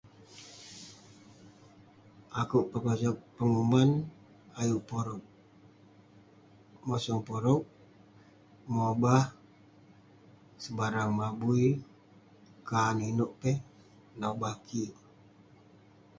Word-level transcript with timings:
Akouk 2.41 2.65
pekosag 2.71 3.17
penguman 3.37 3.89
ayuk 4.59 4.83
porog. 4.89 5.23
Mosong 6.85 7.21
porog, 7.27 7.63
mobah 8.75 9.23
sebarang 10.63 11.11
mabui, 11.19 11.65
kaan 12.67 12.97
inouk 13.09 13.31
keh, 13.41 13.57
nobah 14.19 14.55
kik. 14.67 14.93